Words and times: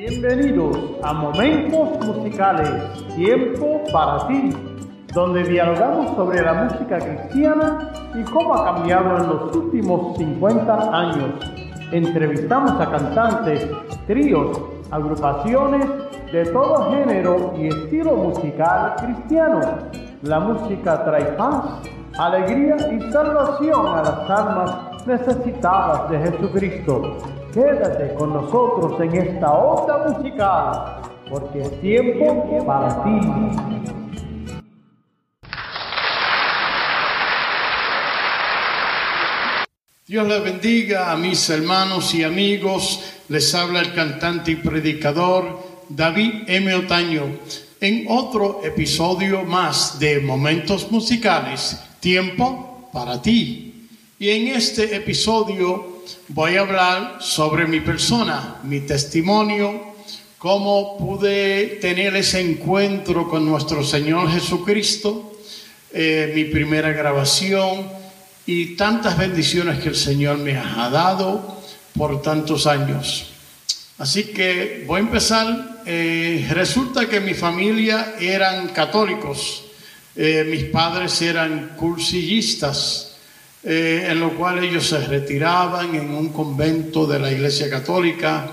Bienvenidos 0.00 0.78
a 1.02 1.12
Momentos 1.12 2.06
Musicales, 2.06 2.70
tiempo 3.16 3.82
para 3.92 4.26
ti, 4.28 4.48
donde 5.12 5.42
dialogamos 5.42 6.16
sobre 6.16 6.40
la 6.40 6.54
música 6.54 6.98
cristiana 6.98 7.92
y 8.14 8.22
cómo 8.22 8.54
ha 8.54 8.76
cambiado 8.76 9.18
en 9.18 9.26
los 9.28 9.54
últimos 9.54 10.16
50 10.16 10.98
años. 10.98 11.34
Entrevistamos 11.92 12.80
a 12.80 12.90
cantantes, 12.90 13.68
tríos, 14.06 14.58
agrupaciones 14.90 15.86
de 16.32 16.46
todo 16.46 16.92
género 16.92 17.52
y 17.58 17.66
estilo 17.66 18.16
musical 18.16 18.94
cristiano. 19.04 19.60
La 20.22 20.40
música 20.40 21.04
trae 21.04 21.24
paz, 21.32 21.82
alegría 22.18 22.76
y 22.90 23.12
salvación 23.12 23.86
a 23.86 24.02
las 24.02 24.30
almas 24.30 25.06
necesitadas 25.06 26.08
de 26.08 26.18
Jesucristo. 26.20 27.18
Quédate 27.52 28.14
con 28.14 28.32
nosotros 28.32 29.00
en 29.00 29.16
esta 29.16 29.52
onda 29.52 30.06
musical, 30.06 31.02
porque 31.28 31.62
es 31.62 31.80
tiempo 31.80 32.64
para 32.64 33.02
ti. 33.02 33.20
Dios 40.06 40.28
les 40.28 40.44
bendiga 40.44 41.10
a 41.10 41.16
mis 41.16 41.50
hermanos 41.50 42.14
y 42.14 42.22
amigos. 42.22 43.02
Les 43.28 43.52
habla 43.52 43.80
el 43.80 43.94
cantante 43.94 44.52
y 44.52 44.56
predicador 44.56 45.58
David 45.88 46.44
M. 46.46 46.72
Otaño 46.72 47.24
en 47.80 48.06
otro 48.08 48.60
episodio 48.64 49.42
más 49.42 49.98
de 49.98 50.20
Momentos 50.20 50.88
Musicales, 50.92 51.80
Tiempo 51.98 52.88
para 52.92 53.20
ti. 53.20 53.88
Y 54.20 54.30
en 54.30 54.48
este 54.48 54.94
episodio 54.94 55.89
voy 56.28 56.56
a 56.56 56.60
hablar 56.60 57.18
sobre 57.20 57.66
mi 57.66 57.80
persona, 57.80 58.56
mi 58.62 58.80
testimonio, 58.80 59.94
cómo 60.38 60.96
pude 60.96 61.78
tener 61.80 62.16
ese 62.16 62.40
encuentro 62.40 63.28
con 63.28 63.44
nuestro 63.44 63.84
Señor 63.84 64.30
Jesucristo, 64.30 65.32
eh, 65.92 66.32
mi 66.34 66.44
primera 66.44 66.92
grabación 66.92 67.86
y 68.46 68.76
tantas 68.76 69.18
bendiciones 69.18 69.80
que 69.80 69.90
el 69.90 69.96
Señor 69.96 70.38
me 70.38 70.56
ha 70.56 70.88
dado 70.88 71.60
por 71.96 72.22
tantos 72.22 72.66
años. 72.66 73.30
Así 73.98 74.24
que 74.24 74.84
voy 74.86 74.96
a 74.96 75.04
empezar. 75.04 75.82
Eh, 75.84 76.46
resulta 76.50 77.08
que 77.08 77.20
mi 77.20 77.34
familia 77.34 78.14
eran 78.20 78.68
católicos, 78.68 79.64
eh, 80.14 80.46
mis 80.48 80.64
padres 80.64 81.20
eran 81.22 81.74
cursillistas 81.76 83.09
eh, 83.62 84.06
en 84.08 84.18
lo 84.18 84.30
cual 84.36 84.64
ellos 84.64 84.86
se 84.86 84.98
retiraban 85.00 85.94
en 85.94 86.14
un 86.14 86.30
convento 86.30 87.06
de 87.06 87.18
la 87.18 87.30
Iglesia 87.30 87.68
Católica 87.68 88.52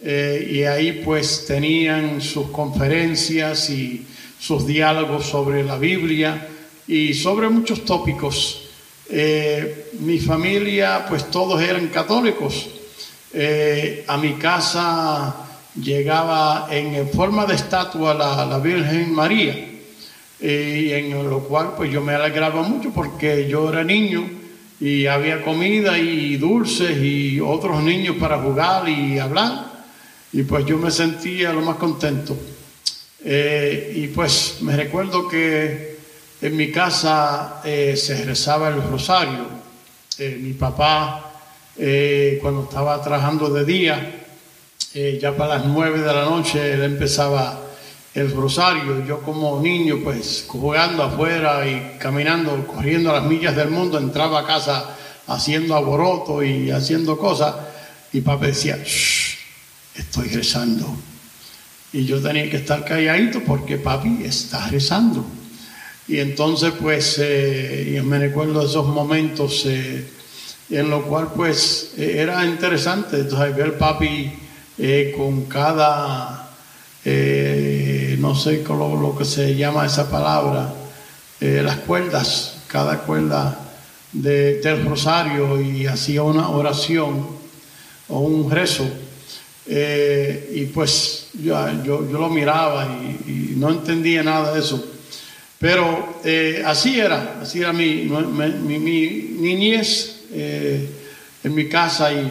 eh, 0.00 0.48
y 0.52 0.62
ahí 0.62 1.02
pues 1.04 1.46
tenían 1.46 2.20
sus 2.20 2.50
conferencias 2.50 3.68
y 3.70 4.06
sus 4.38 4.64
diálogos 4.64 5.26
sobre 5.26 5.64
la 5.64 5.76
Biblia 5.76 6.46
y 6.86 7.12
sobre 7.14 7.48
muchos 7.48 7.84
tópicos. 7.84 8.68
Eh, 9.10 9.90
mi 9.98 10.20
familia 10.20 11.06
pues 11.08 11.28
todos 11.28 11.60
eran 11.60 11.88
católicos. 11.88 12.68
a 14.06 14.16
mi 14.16 14.34
casa 14.34 15.34
llegaba 15.74 16.68
en 16.70 17.08
forma 17.10 17.44
de 17.46 17.54
estatua 17.54 18.14
la, 18.14 18.46
la 18.46 18.58
Virgen 18.60 19.12
María 19.12 19.75
y 20.40 20.92
en 20.92 21.30
lo 21.30 21.40
cual 21.40 21.74
pues 21.76 21.90
yo 21.90 22.02
me 22.02 22.14
alegraba 22.14 22.62
mucho 22.62 22.90
porque 22.90 23.48
yo 23.48 23.70
era 23.70 23.82
niño 23.82 24.28
y 24.80 25.06
había 25.06 25.42
comida 25.42 25.98
y 25.98 26.36
dulces 26.36 26.98
y 27.02 27.40
otros 27.40 27.82
niños 27.82 28.16
para 28.20 28.38
jugar 28.38 28.88
y 28.88 29.18
hablar 29.18 29.76
y 30.32 30.42
pues 30.42 30.66
yo 30.66 30.76
me 30.76 30.90
sentía 30.90 31.52
lo 31.52 31.62
más 31.62 31.76
contento. 31.76 32.36
Eh, 33.24 33.92
y 33.96 34.08
pues 34.08 34.58
me 34.60 34.76
recuerdo 34.76 35.26
que 35.26 35.96
en 36.42 36.56
mi 36.56 36.70
casa 36.70 37.62
eh, 37.64 37.96
se 37.96 38.22
rezaba 38.24 38.68
el 38.68 38.82
rosario. 38.82 39.46
Eh, 40.18 40.38
mi 40.40 40.52
papá 40.52 41.22
cuando 42.40 42.62
estaba 42.62 43.02
trabajando 43.02 43.50
de 43.50 43.64
día, 43.66 44.24
ya 45.20 45.36
para 45.36 45.58
las 45.58 45.66
nueve 45.66 46.00
de 46.00 46.06
la 46.06 46.24
noche 46.24 46.72
él 46.72 46.82
empezaba 46.84 47.65
el 48.16 48.32
rosario. 48.32 49.04
Yo 49.06 49.20
como 49.20 49.60
niño, 49.60 49.98
pues 50.02 50.46
jugando 50.48 51.02
afuera 51.04 51.68
y 51.68 51.98
caminando, 51.98 52.66
corriendo 52.66 53.10
a 53.10 53.20
las 53.20 53.24
millas 53.24 53.54
del 53.54 53.68
mundo, 53.68 53.98
entraba 53.98 54.40
a 54.40 54.46
casa 54.46 54.96
haciendo 55.26 55.76
aboroto 55.76 56.42
y 56.42 56.70
haciendo 56.70 57.18
cosas. 57.18 57.54
Y 58.12 58.22
papá 58.22 58.46
decía, 58.46 58.78
estoy 59.94 60.28
rezando. 60.28 60.96
Y 61.92 62.06
yo 62.06 62.20
tenía 62.20 62.50
que 62.50 62.56
estar 62.56 62.84
calladito 62.84 63.40
porque 63.44 63.76
papi 63.76 64.24
está 64.24 64.66
rezando. 64.68 65.24
Y 66.08 66.18
entonces, 66.18 66.72
pues, 66.80 67.16
eh, 67.18 68.00
me 68.04 68.18
recuerdo 68.18 68.64
esos 68.64 68.86
momentos 68.86 69.64
eh, 69.66 70.08
en 70.70 70.88
lo 70.88 71.02
cual, 71.02 71.32
pues, 71.34 71.92
eh, 71.98 72.16
era 72.18 72.44
interesante. 72.46 73.18
Entonces, 73.18 73.54
ver 73.54 73.76
papi 73.76 74.32
con 75.16 75.46
cada 75.46 76.45
no 78.18 78.34
sé 78.34 78.62
cómo, 78.62 79.00
lo 79.00 79.16
que 79.16 79.24
se 79.24 79.54
llama 79.54 79.86
esa 79.86 80.10
palabra, 80.10 80.72
eh, 81.40 81.60
las 81.64 81.78
cuerdas, 81.78 82.58
cada 82.66 83.00
cuerda 83.00 83.58
del 84.12 84.84
rosario 84.84 85.60
y 85.60 85.86
hacía 85.86 86.22
una 86.22 86.48
oración 86.48 87.26
o 88.08 88.20
un 88.20 88.50
rezo. 88.50 88.88
Eh, 89.66 90.52
y 90.54 90.66
pues 90.66 91.28
yo, 91.34 91.56
yo, 91.82 92.00
lo 92.00 92.28
miraba 92.28 92.86
y, 93.26 93.54
no 93.56 93.70
entendía 93.70 94.22
nada 94.22 94.52
de 94.52 94.60
eso. 94.60 94.84
Pero 95.58 96.20
eh, 96.24 96.62
así 96.64 97.00
era, 97.00 97.38
así 97.42 97.60
era 97.60 97.72
mi, 97.72 98.04
mi, 98.04 98.78
mi 98.78 99.00
niñez 99.38 100.12
en 100.32 101.54
mi 101.54 101.68
casa 101.68 102.12
y 102.12 102.30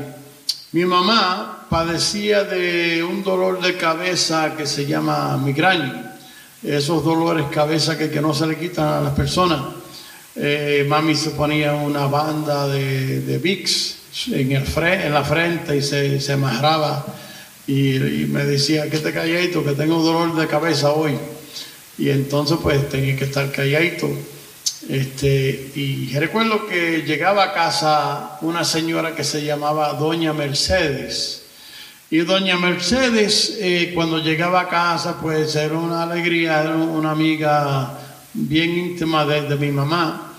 mi 0.71 0.85
mamá 0.85 1.54
padecía 1.69 2.43
de 2.43 3.03
un 3.03 3.23
dolor 3.23 3.61
de 3.61 3.77
cabeza 3.77 4.55
que 4.55 4.65
se 4.65 4.85
llama 4.85 5.37
migraña. 5.37 6.17
Esos 6.63 7.03
dolores 7.03 7.45
cabeza 7.51 7.97
que, 7.97 8.09
que, 8.09 8.21
no 8.21 8.33
se 8.33 8.47
le 8.47 8.57
quitan 8.57 8.87
a 8.87 9.01
las 9.01 9.13
personas. 9.13 9.61
Eh, 10.35 10.85
mami 10.87 11.15
se 11.15 11.31
ponía 11.31 11.73
una 11.73 12.07
banda 12.07 12.67
de, 12.67 13.21
de 13.21 13.37
Vicks 13.37 13.97
en, 14.31 14.51
el 14.51 14.63
en 14.83 15.13
la 15.13 15.23
frente 15.23 15.77
y 15.77 15.81
se, 15.81 16.19
se 16.19 16.33
amarraba 16.33 17.05
y, 17.67 17.99
me 18.29 18.43
decía 18.45 18.89
que 18.89 18.97
te 18.97 19.13
calladito, 19.13 19.63
que 19.63 19.71
tengo 19.71 20.01
dolor 20.01 20.35
de 20.35 20.47
cabeza 20.47 20.91
hoy. 20.91 21.17
Y 21.97 22.09
entonces 22.09 22.57
pues 22.61 22.89
tenía 22.89 23.15
que 23.15 23.25
estar 23.25 23.51
calladito. 23.51 24.09
Este, 24.89 25.71
y 25.75 26.13
recuerdo 26.17 26.67
que 26.67 27.03
llegaba 27.03 27.43
a 27.43 27.53
casa 27.53 28.37
una 28.41 28.63
señora 28.63 29.15
que 29.15 29.23
se 29.23 29.43
llamaba 29.43 29.93
Doña 29.93 30.33
Mercedes 30.33 31.44
y 32.11 32.19
doña 32.19 32.55
Mercedes, 32.57 33.57
eh, 33.59 33.91
cuando 33.95 34.19
llegaba 34.19 34.61
a 34.61 34.69
casa, 34.69 35.19
pues 35.19 35.55
era 35.55 35.73
una 35.73 36.03
alegría, 36.03 36.61
era 36.61 36.75
una 36.75 37.11
amiga 37.11 37.99
bien 38.33 38.77
íntima 38.77 39.25
de, 39.25 39.55
mi 39.55 39.71
mamá. 39.71 40.33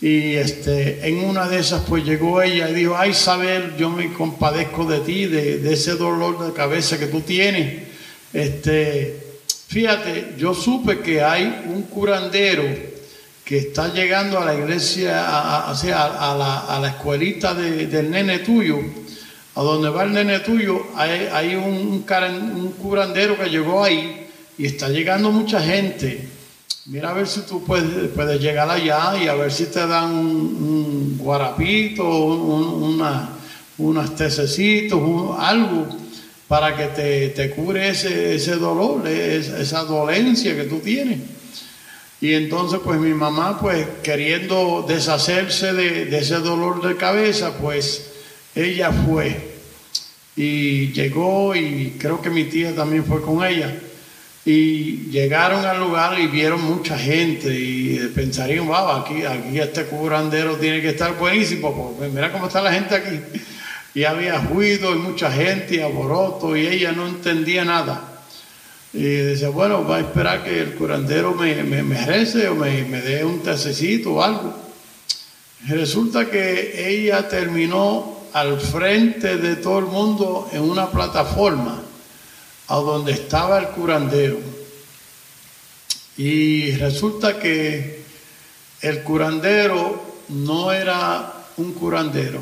Y 0.00 0.34
este, 0.34 1.08
en 1.08 1.24
una 1.24 1.48
de 1.48 1.58
esas, 1.58 1.82
pues 1.88 2.04
llegó 2.04 2.40
ella 2.40 2.70
y 2.70 2.74
dijo, 2.74 2.96
ay 2.96 3.10
Isabel, 3.10 3.74
yo 3.76 3.90
me 3.90 4.12
compadezco 4.12 4.84
de 4.84 5.00
ti, 5.00 5.26
de, 5.26 5.72
ese 5.72 5.96
dolor 5.96 6.46
de 6.46 6.52
cabeza 6.52 7.00
que 7.00 7.06
tú 7.06 7.20
tienes. 7.22 7.82
Este, 8.32 9.20
fíjate, 9.66 10.34
yo 10.38 10.54
supe 10.54 11.00
que 11.00 11.20
hay 11.20 11.64
un 11.66 11.82
curandero 11.82 12.62
que 13.44 13.58
está 13.58 13.92
llegando 13.92 14.38
a 14.38 14.44
la 14.44 14.54
iglesia, 14.54 15.26
a, 15.26 15.72
a, 15.72 16.78
la, 16.80 16.88
escuelita 16.88 17.54
del 17.54 18.08
nene 18.08 18.38
tuyo 18.38 18.78
a 19.58 19.62
donde 19.62 19.88
va 19.88 20.04
el 20.04 20.12
nene 20.12 20.38
tuyo, 20.38 20.86
hay, 20.94 21.56
un, 21.56 22.04
un, 22.04 22.72
curandero 22.80 23.36
que 23.36 23.50
llegó 23.50 23.82
ahí 23.82 24.28
y 24.56 24.66
está 24.66 24.88
llegando 24.88 25.32
mucha 25.32 25.60
gente. 25.60 26.28
Mira 26.86 27.10
a 27.10 27.14
ver 27.14 27.26
si 27.26 27.40
tú 27.40 27.64
puedes, 27.64 28.08
puedes 28.14 28.40
llegar 28.40 28.70
allá 28.70 29.20
y 29.20 29.26
a 29.26 29.34
ver 29.34 29.50
si 29.50 29.64
te 29.64 29.84
dan 29.84 30.14
un, 30.14 31.18
guarapito, 31.18 32.04
una, 32.08 33.30
unos 33.78 34.14
tececitos, 34.14 35.00
algo 35.36 35.88
para 36.46 36.76
que 36.76 36.84
te, 36.84 37.28
te 37.30 37.50
cure 37.50 37.88
ese, 37.88 38.36
ese 38.36 38.54
dolor, 38.54 39.08
esa 39.08 39.82
dolencia 39.82 40.54
que 40.54 40.64
tú 40.64 40.78
tienes. 40.78 41.18
Y 42.20 42.34
entonces 42.34 42.78
pues 42.84 43.00
mi 43.00 43.12
mamá 43.12 43.58
pues 43.58 43.88
queriendo 44.04 44.84
deshacerse 44.86 45.72
de, 45.72 46.04
de 46.04 46.18
ese 46.18 46.36
dolor 46.36 46.80
de 46.80 46.96
cabeza, 46.96 47.54
pues 47.60 48.12
ella 48.54 48.90
fue 48.92 49.47
y 50.38 50.92
llegó 50.92 51.56
y 51.56 51.96
creo 51.98 52.22
que 52.22 52.30
mi 52.30 52.44
tía 52.44 52.72
también 52.72 53.04
fue 53.04 53.20
con 53.20 53.44
ella. 53.44 53.74
Y 54.44 55.10
llegaron 55.10 55.64
al 55.66 55.80
lugar 55.80 56.18
y 56.20 56.28
vieron 56.28 56.62
mucha 56.62 56.96
gente 56.96 57.52
y 57.52 57.98
pensarían, 58.14 58.68
wow, 58.68 58.90
aquí, 58.90 59.24
aquí 59.24 59.58
este 59.58 59.84
curandero 59.86 60.54
tiene 60.54 60.80
que 60.80 60.90
estar 60.90 61.18
buenísimo, 61.18 61.74
porque 61.74 62.08
mira 62.14 62.30
cómo 62.30 62.46
está 62.46 62.62
la 62.62 62.72
gente 62.72 62.94
aquí. 62.94 63.20
y 63.94 64.04
había 64.04 64.38
ruido 64.38 64.94
y 64.94 64.98
mucha 64.98 65.28
gente 65.32 65.74
y 65.74 65.80
alboroto 65.80 66.56
y 66.56 66.68
ella 66.68 66.92
no 66.92 67.08
entendía 67.08 67.64
nada. 67.64 68.22
Y 68.92 69.02
decía, 69.02 69.48
bueno, 69.48 69.84
va 69.84 69.96
a 69.96 70.00
esperar 70.00 70.44
que 70.44 70.60
el 70.60 70.74
curandero 70.74 71.34
me, 71.34 71.64
me, 71.64 71.82
me 71.82 72.06
rece 72.06 72.46
o 72.46 72.54
me, 72.54 72.84
me 72.84 73.00
dé 73.00 73.24
un 73.24 73.42
tececito 73.42 74.14
o 74.14 74.22
algo. 74.22 74.56
Resulta 75.66 76.30
que 76.30 76.88
ella 76.88 77.28
terminó 77.28 78.17
al 78.32 78.60
frente 78.60 79.36
de 79.36 79.56
todo 79.56 79.78
el 79.78 79.86
mundo 79.86 80.48
en 80.52 80.62
una 80.62 80.90
plataforma 80.90 81.82
a 82.68 82.76
donde 82.76 83.12
estaba 83.12 83.58
el 83.58 83.68
curandero. 83.68 84.38
Y 86.16 86.72
resulta 86.72 87.38
que 87.38 88.02
el 88.80 89.02
curandero 89.02 90.02
no 90.28 90.72
era 90.72 91.32
un 91.56 91.72
curandero 91.72 92.40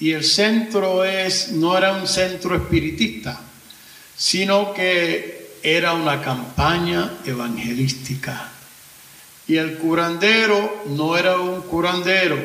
y 0.00 0.12
el 0.12 0.24
centro 0.24 1.04
es 1.04 1.52
no 1.52 1.76
era 1.76 1.92
un 1.94 2.06
centro 2.06 2.56
espiritista, 2.56 3.40
sino 4.16 4.74
que 4.74 5.58
era 5.62 5.94
una 5.94 6.20
campaña 6.20 7.18
evangelística. 7.24 8.50
Y 9.46 9.56
el 9.56 9.78
curandero 9.78 10.84
no 10.88 11.16
era 11.16 11.38
un 11.38 11.62
curandero, 11.62 12.36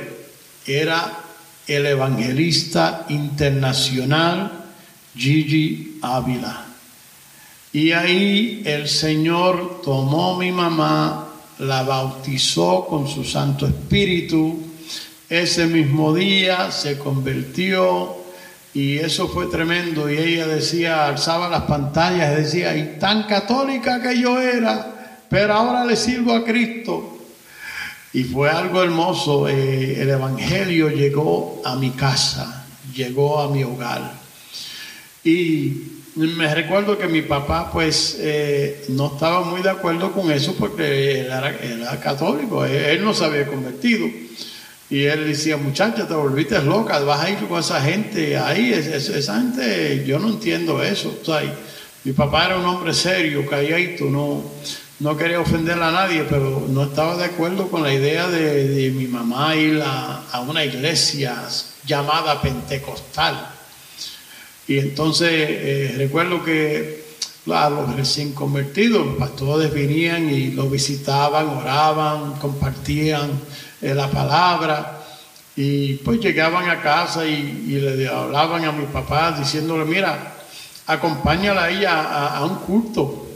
era 0.66 1.29
el 1.70 1.86
evangelista 1.86 3.06
internacional 3.10 4.52
Gigi 5.16 6.00
Ávila. 6.02 6.66
Y 7.72 7.92
ahí 7.92 8.64
el 8.66 8.88
Señor 8.88 9.82
tomó 9.84 10.38
mi 10.38 10.52
mamá, 10.52 11.28
la 11.60 11.84
bautizó 11.84 12.88
con 12.88 13.08
su 13.08 13.24
Santo 13.24 13.68
Espíritu. 13.68 14.60
Ese 15.30 15.68
mismo 15.68 16.12
día 16.16 16.72
se 16.72 16.98
convirtió 16.98 18.16
y 18.74 18.98
eso 18.98 19.28
fue 19.28 19.46
tremendo. 19.46 20.10
Y 20.10 20.18
ella 20.18 20.48
decía, 20.48 21.06
alzaba 21.06 21.50
las 21.50 21.64
pantallas, 21.64 22.36
decía, 22.36 22.76
y 22.76 22.98
tan 23.00 23.24
católica 23.28 24.02
que 24.02 24.20
yo 24.20 24.42
era, 24.42 25.18
pero 25.30 25.54
ahora 25.54 25.86
le 25.86 25.96
sirvo 25.96 26.34
a 26.34 26.44
Cristo. 26.44 27.19
Y 28.14 28.24
fue 28.24 28.50
algo 28.50 28.84
hermoso. 28.84 29.48
Eh, 29.48 30.02
el 30.02 30.10
Evangelio 30.10 30.90
llegó 30.90 31.62
a 31.64 31.76
mi 31.76 31.92
casa, 31.92 32.66
llegó 32.94 33.40
a 33.40 33.50
mi 33.50 33.64
hogar. 33.64 34.14
Y 35.24 36.00
me 36.16 36.54
recuerdo 36.54 36.98
que 36.98 37.08
mi 37.08 37.22
papá 37.22 37.72
pues 37.72 38.18
eh, 38.20 38.86
no 38.90 39.14
estaba 39.14 39.42
muy 39.42 39.62
de 39.62 39.70
acuerdo 39.70 40.12
con 40.12 40.32
eso 40.32 40.56
porque 40.58 41.22
él 41.22 41.28
era, 41.28 42.00
católico, 42.00 42.66
él, 42.66 43.04
no 43.04 43.14
se 43.14 43.26
había 43.26 43.48
convertido. 43.48 44.08
Y 44.90 45.04
él 45.04 45.28
decía, 45.28 45.56
muchacha, 45.56 46.08
te 46.08 46.14
volviste 46.16 46.60
loca, 46.64 47.00
vas 47.00 47.24
a 47.24 47.30
ir 47.30 47.38
con 47.48 47.60
esa 47.60 47.80
gente 47.80 48.38
ahí, 48.38 48.74
esa 48.74 49.36
gente, 49.36 50.04
yo 50.06 50.18
no 50.18 50.30
entiendo 50.30 50.82
eso. 50.82 51.22
mi 52.04 52.12
papá 52.12 52.48
era 52.48 52.58
un 52.58 52.66
hombre 52.66 52.94
serio, 52.94 53.46
calladito, 53.46 54.06
no, 54.06 54.44
no 55.00 55.16
quería 55.18 55.40
ofender 55.40 55.82
a 55.82 55.92
nadie, 55.92 56.24
pero 56.24 56.66
no 56.68 56.84
estaba 56.84 57.16
de 57.18 57.26
acuerdo 57.26 57.70
con 57.70 57.84
la 57.84 57.94
idea 57.94 58.28
de, 58.28 58.92
mi 58.96 59.08
mamá 59.08 59.56
ir 59.56 59.82
a 59.82 60.42
una 60.48 60.64
iglesia 60.64 61.36
llamada 61.86 62.42
pentecostal. 62.42 63.56
Y 64.70 64.78
entonces 64.78 65.32
eh, 65.32 65.96
recuerdo 65.98 66.44
que 66.44 67.00
los 67.46 67.96
recién 67.96 68.34
convertidos, 68.34 69.04
los 69.04 69.16
pastores 69.16 69.74
venían 69.74 70.30
y 70.30 70.52
lo 70.52 70.70
visitaban, 70.70 71.48
oraban, 71.48 72.34
compartían 72.34 73.32
eh, 73.82 73.96
la 73.96 74.08
palabra. 74.12 75.04
Y 75.56 75.96
pues 75.96 76.20
llegaban 76.20 76.70
a 76.70 76.84
casa 76.84 77.26
y, 77.26 77.80
le 77.82 78.08
hablaban 78.08 78.64
a 78.66 78.72
mi 78.72 78.86
papá 78.86 79.32
diciéndole, 79.32 79.86
mira, 79.86 80.36
acompáñala 80.86 81.64
a, 81.88 82.38
a, 82.38 82.46
un 82.46 82.58
culto, 82.58 83.29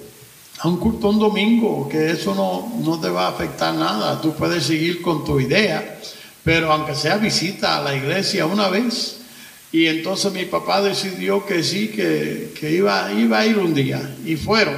a 0.64 0.70
un 0.70 0.78
culto 0.78 1.10
un 1.10 1.20
domingo, 1.20 1.90
que 1.90 2.12
eso 2.12 2.34
no, 2.34 2.72
no 2.86 2.98
te 2.98 3.10
va 3.10 3.26
a 3.26 3.32
afectar 3.32 3.76
nada. 3.76 4.22
Tú 4.22 4.34
puedes 4.34 4.64
seguir 4.64 5.02
con 5.02 5.26
tu 5.26 5.38
idea, 5.38 6.00
pero 6.42 6.72
aunque 6.72 6.96
sea 6.96 7.18
visita 7.18 7.78
a 7.78 7.82
la 7.82 7.94
iglesia 7.94 8.46
una 8.46 8.70
vez, 8.70 9.18
y 9.74 9.88
entonces 9.88 10.32
mi 10.32 10.46
papá 10.46 10.82
decidió 10.82 11.46
que 11.46 11.64
sí, 11.64 11.90
que, 11.90 12.72
iba, 12.72 13.12
iba 13.12 13.40
a 13.40 13.46
ir 13.46 13.58
un 13.58 13.74
día. 13.74 14.16
Y 14.26 14.38
fueron. 14.38 14.78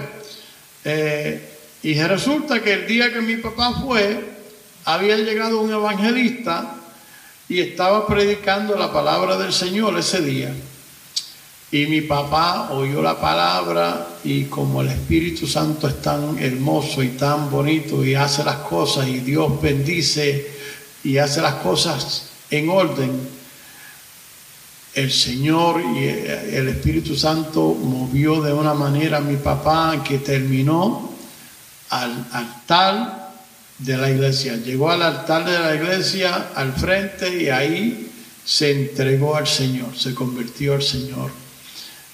Eh, 0.83 1.49
y 1.83 1.93
resulta 2.01 2.63
que 2.63 2.73
el 2.73 2.87
día 2.87 3.13
que 3.13 3.21
mi 3.21 3.37
papá 3.37 3.79
fue, 3.79 4.25
había 4.85 5.17
llegado 5.17 5.61
un 5.61 5.71
evangelista 5.71 6.77
y 7.47 7.59
estaba 7.59 8.07
predicando 8.07 8.75
la 8.75 8.91
palabra 8.91 9.37
del 9.37 9.53
Señor 9.53 9.95
ese 9.99 10.21
día. 10.21 10.51
Y 11.71 11.87
mi 11.87 12.01
papá 12.01 12.71
oyó 12.71 13.01
la 13.01 13.19
palabra 13.19 14.07
y 14.23 14.45
como 14.45 14.81
el 14.81 14.89
Espíritu 14.89 15.47
Santo 15.47 15.87
es 15.87 16.01
tan 16.01 16.37
hermoso 16.37 17.01
y 17.01 17.09
tan 17.09 17.49
bonito 17.49 18.05
y 18.05 18.15
hace 18.15 18.43
las 18.43 18.57
cosas 18.57 19.07
y 19.07 19.19
Dios 19.19 19.61
bendice 19.61 20.51
y 21.03 21.17
hace 21.17 21.41
las 21.41 21.55
cosas 21.55 22.29
en 22.49 22.69
orden, 22.69 23.11
el 24.93 25.11
Señor 25.11 25.81
y 25.81 26.07
el 26.07 26.69
Espíritu 26.69 27.15
Santo 27.15 27.73
movió 27.73 28.41
de 28.41 28.53
una 28.53 28.73
manera 28.73 29.17
a 29.17 29.21
mi 29.21 29.35
papá 29.35 30.03
que 30.03 30.19
terminó 30.19 31.13
al 31.89 32.25
altar 32.31 33.33
de 33.79 33.97
la 33.97 34.09
iglesia. 34.09 34.55
Llegó 34.55 34.91
al 34.91 35.01
altar 35.01 35.45
de 35.45 35.59
la 35.59 35.75
iglesia 35.75 36.51
al 36.55 36.73
frente 36.73 37.43
y 37.43 37.49
ahí 37.49 38.11
se 38.45 38.71
entregó 38.71 39.35
al 39.35 39.47
Señor, 39.47 39.97
se 39.97 40.13
convirtió 40.13 40.75
al 40.75 40.83
Señor. 40.83 41.44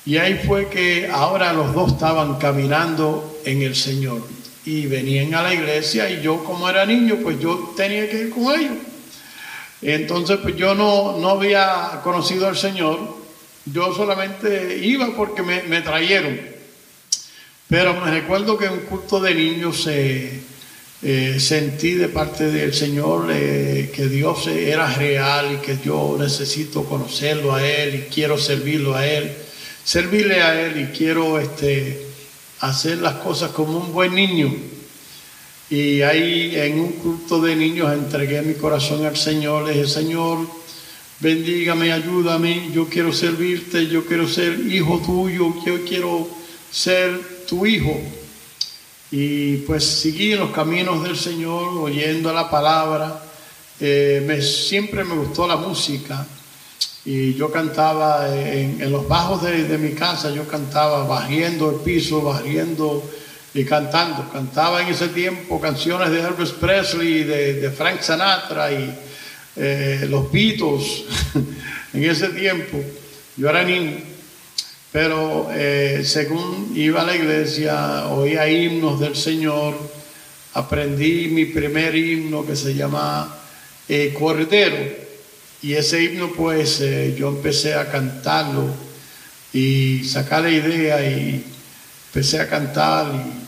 Y 0.05 0.17
ahí 0.17 0.41
fue 0.45 0.67
que 0.67 1.09
ahora 1.11 1.53
los 1.53 1.73
dos 1.73 1.93
estaban 1.93 2.37
caminando 2.37 3.39
en 3.45 3.61
el 3.61 3.75
Señor 3.75 4.21
y 4.65 4.85
venían 4.85 5.33
a 5.33 5.43
la 5.43 5.53
iglesia 5.53 6.09
y 6.09 6.21
yo 6.21 6.43
como 6.43 6.69
era 6.69 6.85
niño 6.85 7.17
pues 7.21 7.39
yo 7.39 7.73
tenía 7.75 8.09
que 8.09 8.21
ir 8.21 8.29
con 8.29 8.59
ellos. 8.59 8.77
Entonces, 9.81 10.39
pues 10.43 10.55
yo 10.55 10.75
no, 10.75 11.17
no 11.17 11.29
había 11.29 12.01
conocido 12.03 12.47
al 12.47 12.55
Señor, 12.55 12.99
yo 13.65 13.93
solamente 13.95 14.77
iba 14.77 15.15
porque 15.15 15.41
me, 15.41 15.63
me 15.63 15.81
trajeron. 15.81 16.39
Pero 17.67 17.93
me 18.01 18.11
recuerdo 18.11 18.57
que 18.57 18.65
en 18.65 18.73
un 18.73 18.79
culto 18.81 19.19
de 19.19 19.33
niños 19.33 19.87
eh, 19.87 21.39
sentí 21.39 21.93
de 21.93 22.09
parte 22.09 22.51
del 22.51 22.73
Señor 22.73 23.29
eh, 23.31 23.91
que 23.95 24.07
Dios 24.07 24.45
era 24.47 24.93
real 24.93 25.53
y 25.53 25.65
que 25.65 25.77
yo 25.83 26.17
necesito 26.19 26.83
conocerlo 26.83 27.55
a 27.55 27.65
Él 27.65 27.95
y 27.95 28.13
quiero 28.13 28.37
servirlo 28.37 28.95
a 28.95 29.07
Él, 29.07 29.31
servirle 29.83 30.41
a 30.41 30.61
Él 30.61 30.81
y 30.81 30.97
quiero 30.97 31.39
este, 31.39 32.05
hacer 32.59 32.99
las 32.99 33.15
cosas 33.15 33.51
como 33.51 33.77
un 33.77 33.93
buen 33.93 34.13
niño. 34.13 34.53
Y 35.69 36.01
ahí 36.01 36.53
en 36.55 36.79
un 36.79 36.91
culto 36.93 37.41
de 37.41 37.55
niños 37.55 37.91
entregué 37.93 38.41
mi 38.41 38.55
corazón 38.55 39.05
al 39.05 39.17
Señor. 39.17 39.65
Le 39.65 39.73
dije, 39.73 39.87
Señor, 39.87 40.39
bendígame, 41.19 41.93
ayúdame, 41.93 42.69
yo 42.73 42.87
quiero 42.89 43.13
servirte, 43.13 43.87
yo 43.87 44.05
quiero 44.05 44.27
ser 44.27 44.59
hijo 44.69 45.01
tuyo, 45.05 45.53
yo 45.65 45.85
quiero 45.85 46.27
ser 46.69 47.45
tu 47.47 47.65
hijo. 47.65 48.01
Y 49.11 49.57
pues 49.57 49.85
seguí 49.85 50.33
en 50.33 50.39
los 50.39 50.51
caminos 50.51 51.03
del 51.03 51.17
Señor, 51.17 51.77
oyendo 51.77 52.33
la 52.33 52.49
palabra. 52.49 53.23
Eh, 53.79 54.23
me, 54.25 54.41
siempre 54.41 55.03
me 55.03 55.15
gustó 55.15 55.47
la 55.47 55.55
música 55.55 56.27
y 57.03 57.33
yo 57.33 57.51
cantaba 57.51 58.27
en, 58.37 58.91
los 58.91 59.07
bajos 59.07 59.43
de, 59.43 59.77
mi 59.77 59.93
casa, 59.93 60.29
yo 60.31 60.47
cantaba 60.47 61.03
barriendo 61.05 61.71
el 61.71 61.77
piso, 61.77 62.21
barriendo 62.21 63.03
y 63.53 63.65
cantando. 63.65 64.29
Cantaba 64.31 64.81
en 64.83 64.89
ese 64.89 65.07
tiempo 65.07 65.59
canciones 65.59 66.11
de 66.11 66.21
Elvis 66.21 66.51
Presley, 66.51 67.23
de, 67.23 67.55
de 67.55 67.71
Frank 67.71 68.01
Sinatra 68.01 68.71
y 68.71 68.93
eh, 69.55 70.05
los 70.09 70.31
Beatles. 70.31 71.05
en 71.93 72.03
ese 72.03 72.29
tiempo, 72.29 72.79
yo 73.35 73.49
era 73.49 73.63
niño, 73.63 73.97
pero 74.91 75.49
eh, 75.51 76.03
según 76.05 76.71
iba 76.75 77.01
a 77.01 77.05
la 77.05 77.15
iglesia, 77.15 78.07
oía 78.07 78.47
himnos 78.47 78.99
del 78.99 79.15
Señor, 79.15 79.75
aprendí 80.53 81.29
mi 81.29 81.45
primer 81.45 81.95
himno 81.95 82.45
que 82.45 82.55
se 82.55 82.75
llama 82.75 83.37
eh, 83.89 84.13
Cordero. 84.17 85.10
Y 85.61 85.73
ese 85.73 86.03
himno, 86.03 86.31
pues 86.33 86.81
yo 87.17 87.29
empecé 87.29 87.75
a 87.75 87.91
cantarlo 87.91 88.67
y 89.53 90.03
sacar 90.05 90.43
la 90.43 90.49
idea 90.49 91.07
y 91.07 91.43
empecé 92.07 92.39
a 92.39 92.49
cantar 92.49 93.07
y 93.13 93.41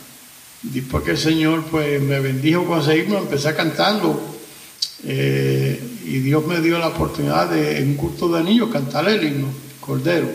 Después 0.64 1.04
que 1.04 1.10
el 1.10 1.18
Señor 1.18 1.64
pues, 1.64 2.00
me 2.00 2.20
bendijo 2.20 2.64
con 2.64 2.80
ese 2.80 2.96
himno, 2.96 3.18
empecé 3.18 3.48
a 3.48 3.54
cantarlo. 3.54 4.18
Eh, 5.04 5.78
y 6.06 6.18
Dios 6.20 6.46
me 6.46 6.60
dio 6.60 6.78
la 6.78 6.88
oportunidad 6.88 7.50
de, 7.50 7.78
en 7.78 7.90
un 7.90 7.94
culto 7.96 8.28
de 8.30 8.42
niños, 8.42 8.70
cantar 8.72 9.06
el 9.08 9.22
himno, 9.22 9.48
Cordero. 9.80 10.28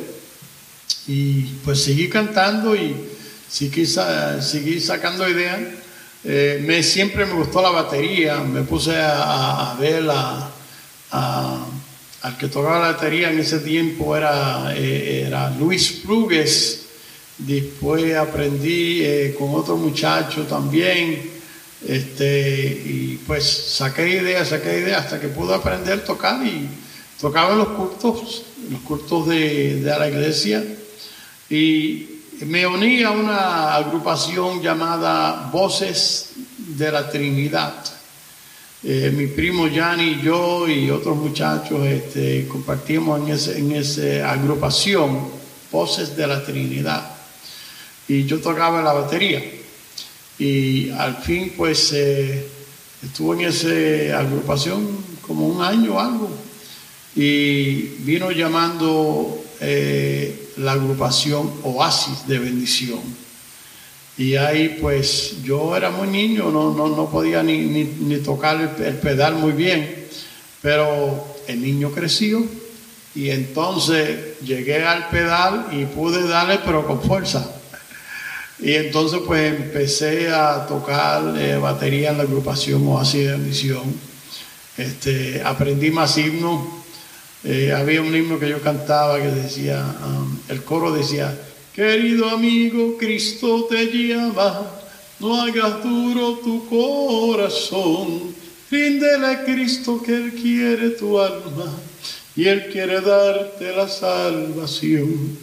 Y 1.08 1.42
pues 1.66 1.84
seguí 1.84 2.10
cantando 2.10 2.76
y 2.76 2.96
seguí, 3.50 3.88
seguí 3.88 4.80
sacando 4.80 5.28
ideas. 5.28 5.60
Eh, 6.24 6.64
me, 6.64 6.84
siempre 6.84 7.26
me 7.26 7.34
gustó 7.34 7.64
la 7.64 7.72
batería, 7.72 8.38
me 8.42 8.62
puse 8.62 8.94
a, 8.96 9.76
ver 9.80 10.04
a, 11.12 11.66
al 12.22 12.38
que 12.38 12.48
tocaba 12.48 12.80
la 12.80 12.92
batería 12.94 13.32
en 13.32 13.40
ese 13.40 13.60
tiempo 13.60 14.16
era, 14.16 14.74
eh, 14.76 15.26
era 15.28 15.50
Luis 15.52 16.02
Plugues. 16.04 16.86
Después 17.38 18.16
aprendí 18.16 19.02
eh, 19.02 19.36
con 19.38 19.56
otro 19.56 19.78
muchacho 19.78 20.44
también. 20.44 21.40
Este, 21.88 22.82
y 22.86 23.22
pues 23.26 23.46
saqué 23.46 24.10
ideas, 24.10 24.50
saqué 24.50 24.80
ideas 24.80 25.06
hasta 25.06 25.20
que 25.20 25.30
pude 25.30 25.56
aprender 25.56 26.00
a 26.00 26.04
tocar 26.04 26.46
y 26.46 26.68
tocaba 27.22 27.54
en 27.54 27.60
los 27.60 27.70
cultos, 27.70 28.44
los 28.70 28.82
cultos 28.82 29.28
de, 29.28 29.76
de 29.82 30.00
la 30.00 30.10
iglesia. 30.10 30.64
Y 31.50 32.20
me 32.42 32.68
uní 32.68 33.04
a 33.04 33.12
una 33.12 33.76
agrupación 33.76 34.62
llamada 34.62 35.50
Voces 35.52 36.32
de 36.58 36.92
la 36.92 37.10
Trinidad. 37.10 37.99
Eh, 38.82 39.12
mi 39.14 39.28
primo 39.28 39.68
Yanni 39.68 40.04
y 40.04 40.22
yo 40.22 40.66
y 40.66 40.90
otros 40.90 41.18
muchachos 41.18 41.86
este, 41.86 42.48
compartimos 42.48 43.20
en, 43.50 43.74
esa 43.74 44.32
agrupación, 44.32 45.38
Voces 45.70 46.16
de 46.16 46.26
la 46.26 46.44
Trinidad. 46.46 47.12
Y 48.08 48.24
yo 48.24 48.40
tocaba 48.40 48.82
la 48.82 48.94
batería. 48.94 49.44
Y 50.40 50.90
al 50.92 51.18
fin, 51.18 51.54
pues, 51.58 51.92
eh, 51.94 52.48
estuve 53.04 53.44
en 53.44 53.50
esa 53.50 54.18
agrupación 54.18 54.88
como 55.28 55.46
un 55.48 55.62
año 55.62 55.96
o 55.96 56.00
algo. 56.00 56.30
Y 57.16 57.74
vino 58.00 58.32
llamando 58.32 59.44
eh, 59.60 60.54
la 60.58 60.72
agrupación 60.72 61.52
Oasis 61.64 62.26
de 62.28 62.40
Bendición. 62.40 63.00
Y 64.20 64.36
ahí 64.36 64.78
pues 64.82 65.42
yo 65.44 65.78
era 65.78 65.92
muy 65.92 66.10
niño, 66.10 66.52
no, 66.52 66.74
no, 66.74 66.90
no 66.90 67.10
podía 67.10 67.42
ni, 67.42 67.60
ni, 67.60 68.18
tocar 68.18 68.76
el, 68.78 68.96
pedal 68.96 69.36
muy 69.36 69.54
bien, 69.54 70.08
pero 70.62 71.26
el 71.48 71.62
niño 71.62 71.90
creció 71.92 72.44
y 73.16 73.30
entonces 73.30 74.38
llegué 74.42 74.84
al 74.84 75.08
pedal 75.08 75.68
y 75.72 75.86
pude 75.86 76.28
darle 76.28 76.60
pero 76.66 76.86
con 76.86 77.02
fuerza. 77.02 77.50
Y 78.60 78.74
entonces 78.74 79.22
pues 79.26 79.54
empecé 79.54 80.28
a 80.28 80.68
tocar 80.68 81.36
eh, 81.38 81.56
batería 81.56 82.12
en 82.12 82.18
la 82.18 82.24
agrupación 82.24 82.86
Oasis 82.90 83.24
de 83.24 83.32
Bendición. 83.32 83.84
Este, 84.76 85.42
aprendí 85.46 85.92
más 85.92 86.18
himnos. 86.18 86.68
Eh, 87.46 87.72
había 87.72 88.02
un 88.02 88.14
himno 88.14 88.38
que 88.38 88.50
yo 88.50 88.62
cantaba 88.62 89.18
que 89.18 89.32
decía, 89.32 89.82
um, 90.06 90.38
el 90.50 90.62
coro 90.66 90.92
decía, 90.92 91.34
Querido 91.80 92.30
amigo, 92.30 92.98
Cristo 92.98 93.64
te 93.70 93.86
llama, 93.86 94.70
no 95.18 95.42
hagas 95.42 95.82
duro 95.82 96.38
tu 96.44 96.68
corazón, 96.68 98.36
ríndele 98.70 99.26
a 99.26 99.46
Cristo 99.46 100.04
que 100.04 100.14
Él 100.14 100.34
quiere 100.34 100.90
tu 100.90 101.18
alma 101.18 101.74
y 102.36 102.48
Él 102.50 102.68
quiere 102.70 103.00
darte 103.00 103.74
la 103.74 103.88
salvación. 103.88 105.38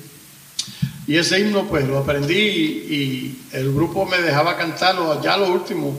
Y 1.06 1.16
ese 1.16 1.40
himno 1.40 1.66
pues 1.68 1.88
lo 1.88 1.96
aprendí 1.96 2.34
y, 2.34 3.38
el 3.52 3.72
grupo 3.72 4.04
me 4.04 4.18
dejaba 4.18 4.58
cantarlo, 4.58 5.12
allá 5.12 5.38
lo 5.38 5.50
último, 5.50 5.98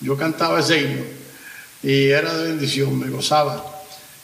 yo 0.00 0.16
cantaba 0.16 0.58
ese 0.58 0.80
himno 0.80 1.04
y 1.84 2.08
era 2.08 2.36
de 2.36 2.48
bendición, 2.48 2.98
me 2.98 3.08
gozaba. 3.08 3.64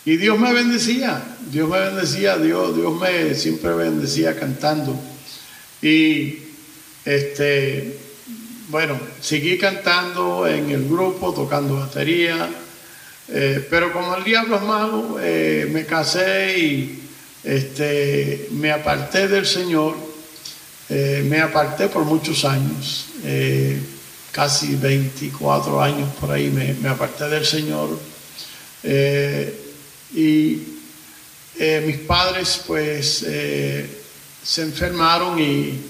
Y 0.04 0.16
Dios 0.16 0.36
me 0.40 0.52
bendecía, 0.52 1.22
Dios 1.52 1.68
me 1.68 1.78
bendecía, 1.78 2.36
Dios, 2.36 2.74
Dios 2.74 3.00
me 3.00 3.36
siempre 3.36 3.72
bendecía 3.74 4.36
cantando. 4.36 5.11
Y 5.82 6.38
este, 7.04 7.98
bueno, 8.68 8.98
seguí 9.20 9.58
cantando 9.58 10.46
en 10.46 10.70
el 10.70 10.88
grupo, 10.88 11.34
tocando 11.34 11.76
batería, 11.76 12.48
eh, 13.28 13.66
pero 13.68 13.92
como 13.92 14.14
el 14.16 14.24
diablo 14.24 14.56
es 14.56 14.62
malo, 14.62 15.16
eh, 15.20 15.68
me 15.70 15.84
casé 15.84 16.58
y 16.58 17.02
este, 17.44 18.48
me 18.52 18.70
aparté 18.70 19.28
del 19.28 19.44
Señor, 19.44 19.96
eh, 20.88 21.22
me 21.28 21.40
aparté 21.40 21.88
por 21.88 22.04
muchos 22.04 22.44
años, 22.44 23.08
casi 24.30 24.74
24 24.76 25.82
años 25.82 26.08
por 26.18 26.30
ahí 26.30 26.48
me, 26.48 26.72
me 26.74 26.88
aparté 26.88 27.28
del 27.28 27.44
Señor. 27.44 27.98
y 30.14 30.62
mis 31.84 31.96
padres 32.06 32.62
pues 32.66 33.24
se 34.42 34.62
enfermaron 34.62 35.38
y 35.38 35.80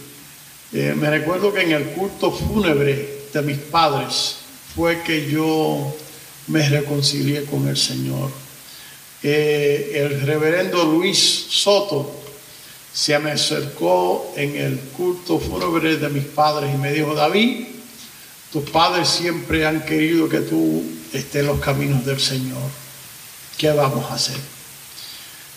eh, 0.72 0.94
me 0.96 1.10
recuerdo 1.10 1.52
que 1.52 1.62
en 1.62 1.72
el 1.72 1.84
culto 1.90 2.30
fúnebre 2.30 3.24
de 3.32 3.42
mis 3.42 3.58
padres 3.58 4.36
fue 4.74 5.02
que 5.02 5.30
yo 5.30 5.94
me 6.48 6.68
reconcilié 6.68 7.44
con 7.44 7.68
el 7.68 7.76
Señor. 7.76 8.30
Eh, 9.22 9.92
el 9.94 10.22
reverendo 10.22 10.84
Luis 10.84 11.46
Soto 11.48 12.20
se 12.92 13.18
me 13.18 13.32
acercó 13.32 14.32
en 14.36 14.56
el 14.56 14.78
culto 14.96 15.38
fúnebre 15.38 15.96
de 15.96 16.08
mis 16.08 16.24
padres 16.24 16.74
y 16.74 16.78
me 16.78 16.92
dijo, 16.92 17.14
David, 17.14 17.66
tus 18.52 18.68
padres 18.68 19.08
siempre 19.08 19.64
han 19.66 19.84
querido 19.84 20.28
que 20.28 20.40
tú 20.40 20.82
estés 21.12 21.36
en 21.36 21.46
los 21.46 21.60
caminos 21.60 22.04
del 22.04 22.20
Señor. 22.20 22.62
¿Qué 23.56 23.70
vamos 23.70 24.10
a 24.10 24.14
hacer? 24.14 24.36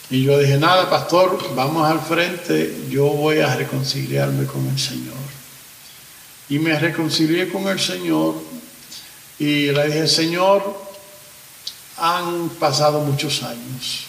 Y 0.10 0.24
yo 0.24 0.38
dije, 0.38 0.58
nada, 0.58 0.90
pastor, 0.90 1.56
vamos 1.56 1.90
al 1.90 2.00
frente, 2.00 2.86
yo 2.90 3.06
voy 3.06 3.40
a 3.40 3.56
reconciliarme 3.56 4.46
con 4.46 4.68
el 4.68 4.80
Señor. 4.80 5.16
Y 6.48 6.60
me 6.60 6.78
reconcilié 6.78 7.50
con 7.50 7.68
el 7.68 7.80
Señor 7.80 8.36
y 9.40 9.72
le 9.72 9.88
dije, 9.88 10.08
Señor, 10.08 10.86
han 11.98 12.50
pasado 12.50 13.02
muchos 13.02 13.42
años, 13.42 14.04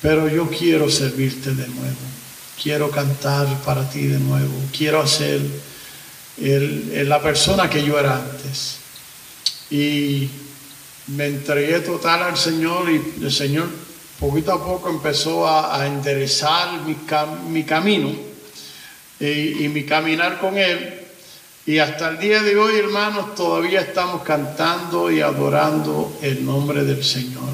pero 0.00 0.28
yo 0.28 0.48
quiero 0.48 0.88
servirte 0.88 1.54
de 1.54 1.66
nuevo, 1.66 1.96
quiero 2.62 2.90
cantar 2.90 3.46
para 3.62 3.88
ti 3.90 4.06
de 4.06 4.18
nuevo, 4.20 4.52
quiero 4.76 5.06
ser 5.08 5.40
la 6.38 7.20
persona 7.20 7.68
que 7.68 7.84
yo 7.84 7.98
era 7.98 8.16
antes. 8.16 8.76
Y 9.70 10.28
me 11.08 11.26
entregué 11.26 11.80
total 11.80 12.22
al 12.22 12.36
Señor 12.36 12.90
y 12.90 13.24
el 13.24 13.32
Señor 13.32 13.68
poquito 14.28 14.52
a 14.52 14.64
poco 14.64 14.88
empezó 14.88 15.46
a, 15.46 15.86
interesar 15.86 16.80
mi, 16.86 17.62
camino 17.64 18.10
y, 19.20 19.68
mi 19.68 19.84
caminar 19.84 20.40
con 20.40 20.56
Él. 20.56 21.02
Y 21.66 21.78
hasta 21.78 22.08
el 22.08 22.18
día 22.18 22.42
de 22.42 22.56
hoy, 22.56 22.78
hermanos, 22.78 23.34
todavía 23.34 23.82
estamos 23.82 24.22
cantando 24.22 25.10
y 25.10 25.20
adorando 25.20 26.16
el 26.22 26.44
nombre 26.44 26.84
del 26.84 27.04
Señor. 27.04 27.50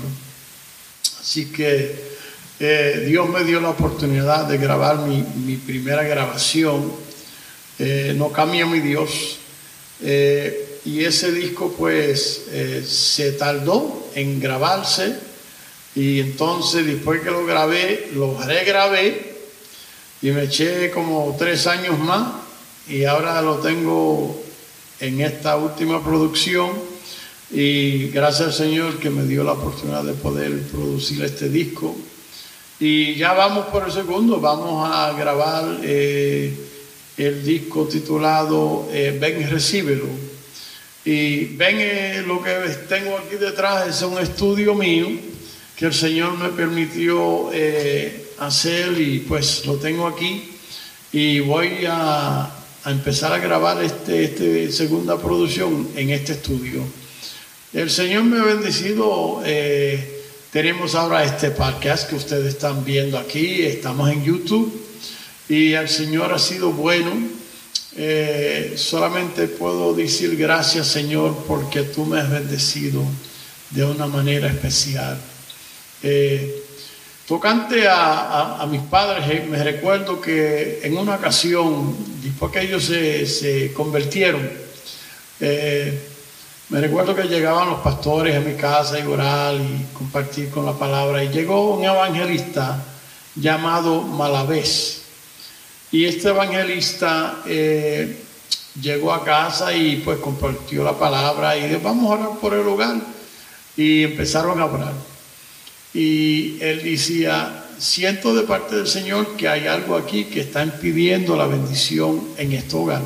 Así 1.21 1.47
que 1.47 2.11
eh, 2.61 3.05
Dios 3.09 3.29
me 3.29 3.43
dio 3.43 3.61
la 3.61 3.71
oportunidad 3.71 4.47
de 4.47 4.57
grabar 4.59 4.99
mi, 4.99 5.57
primera 5.57 6.05
grabación. 6.05 6.93
Eh, 7.81 8.15
no 8.17 8.31
cambia 8.31 8.67
mi 8.67 8.79
Dios. 8.79 9.39
Eh, 10.03 10.79
y 10.85 11.05
ese 11.05 11.33
disco 11.33 11.75
pues 11.77 12.43
se 12.87 13.33
tardó 13.33 14.09
en 14.15 14.41
grabarse 14.41 15.30
y 15.95 16.21
entonces 16.21 16.87
después 16.87 17.21
que 17.23 17.31
lo 17.31 17.45
grabé, 17.45 18.11
lo 18.15 18.39
regrabé 18.41 19.37
y 20.23 20.31
me 20.31 20.45
eché 20.45 20.91
como 20.91 21.35
tres 21.39 21.67
años 21.67 21.99
más 21.99 22.33
y 22.89 23.05
ahora 23.05 23.43
lo 23.43 23.57
tengo 23.57 24.41
en 25.01 25.21
esta 25.21 25.57
última 25.57 26.03
producción 26.05 26.71
y 27.51 28.09
gracias 28.09 28.49
al 28.49 28.55
Señor 28.55 28.99
que 28.99 29.11
me 29.11 29.25
dio 29.25 29.43
la 29.43 29.53
oportunidad 29.53 30.05
de 30.05 30.13
poder 30.13 30.63
producir 30.69 31.25
este 31.25 31.49
disco. 31.49 31.97
Y 32.79 33.17
ya 33.17 33.33
vamos 33.33 33.67
por 33.67 33.85
el 33.85 33.93
segundo, 33.93 34.41
vamos 34.41 34.89
a 34.91 35.13
grabar 35.13 35.81
eh, 35.83 36.55
el 37.17 37.45
disco 37.45 37.87
titulado 37.87 38.89
eh, 38.93 39.17
Ven 39.21 39.41
y 39.41 39.45
Recíbelo. 39.45 40.07
Y 41.05 41.47
ven 41.57 41.77
eh, 41.81 42.23
lo 42.27 42.43
que 42.43 42.53
tengo 42.89 43.19
aquí 43.19 43.37
detrás, 43.37 43.89
es 43.89 44.03
un 44.03 44.19
estudio 44.19 44.75
mío 44.75 45.09
que 45.81 45.87
el 45.87 45.95
Señor 45.95 46.37
me 46.37 46.51
permitió 46.51 47.49
eh, 47.55 48.33
hacer 48.39 49.01
y 49.01 49.21
pues 49.21 49.65
lo 49.65 49.77
tengo 49.77 50.07
aquí 50.07 50.51
y 51.11 51.41
voy 51.41 51.87
a, 51.89 52.55
empezar 52.85 53.33
a 53.33 53.39
grabar 53.39 53.83
este, 53.83 54.25
este, 54.25 54.73
segunda 54.73 55.17
producción 55.17 55.89
en 55.97 56.11
este 56.11 56.33
estudio. 56.33 56.83
El 57.73 57.89
Señor 57.89 58.25
me 58.25 58.41
ha 58.41 58.43
bendecido. 58.43 59.41
Eh, 59.43 60.23
tenemos 60.53 60.95
ahora 60.95 61.25
este 61.25 61.51
podcast 61.51 62.11
que 62.11 62.17
ustedes 62.17 62.49
están 62.49 62.85
viendo 62.85 63.19
aquí. 63.19 63.63
Estamos 63.63 64.11
en 64.11 64.23
YouTube 64.23 64.71
y 65.49 65.73
el 65.73 65.89
Señor 65.89 66.31
ha 66.31 66.39
sido 66.39 66.73
bueno. 66.73 67.11
Eh, 67.97 68.75
solamente 68.77 69.49
puedo 69.49 69.95
decir 69.95 70.37
gracias 70.37 70.89
Señor 70.89 71.43
porque 71.49 71.83
tú 71.85 72.05
me 72.05 72.21
has 72.21 72.31
bendecido 72.31 73.03
de 73.71 73.85
una 73.87 74.07
manera 74.07 74.47
especial. 74.47 75.19
Eh, 76.03 76.65
tocante 77.27 77.87
a, 77.87 78.67
mis 78.71 78.81
padres, 78.83 79.25
eh, 79.29 79.47
me 79.49 79.63
recuerdo 79.63 80.21
que 80.21 80.81
en 80.83 80.97
una 80.97 81.17
ocasión, 81.17 81.95
después 82.23 82.51
que 82.51 82.63
ellos 82.63 82.85
se, 82.85 83.73
convirtieron, 83.75 84.49
eh, 85.41 86.07
Me 86.71 86.81
recuerdo 86.81 87.17
que 87.17 87.25
llegaban 87.25 87.69
los 87.69 87.81
pastores 87.81 88.37
a 88.37 88.41
mi 88.41 88.55
casa 88.55 89.01
y 89.01 89.03
orar 89.03 89.57
y 89.57 89.87
compartir 89.93 90.51
con 90.51 90.65
la 90.65 90.73
palabra. 90.73 91.25
Y 91.25 91.29
llegó 91.29 91.75
un 91.75 91.85
evangelista 91.85 92.81
llamado 93.35 94.03
Malavés. 94.03 95.03
Y 95.91 96.05
este 96.05 96.29
evangelista 96.29 97.43
llegó 98.81 99.13
a 99.13 99.25
casa 99.25 99.73
y 99.73 99.97
pues 99.97 100.19
compartió 100.19 100.85
la 100.85 100.97
palabra 100.97 101.57
y 101.57 101.67
dijo, 101.67 101.81
vamos 101.83 102.05
a 102.07 102.15
orar 102.15 102.39
por 102.41 102.55
el 102.55 102.63
lugar. 102.63 103.01
Y 103.77 104.05
empezaron 104.05 104.61
a 104.61 104.67
orar. 104.67 105.10
Y 105.93 106.57
él 106.61 106.83
decía, 106.85 107.65
siento 107.79 108.35
de 108.35 108.43
parte 108.43 108.77
del 108.77 108.87
Señor 108.87 109.37
que 109.37 109.49
hay 109.49 109.67
algo 109.67 109.97
aquí 109.97 110.25
que 110.25 110.43
está 110.43 110.63
impidiendo 110.63 111.37
la 111.37 111.47
bendición 111.47 112.29
en 112.37 112.53
este 112.53 112.77
hogar. 112.77 113.03